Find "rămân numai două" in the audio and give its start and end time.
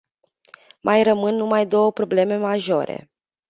1.03-1.91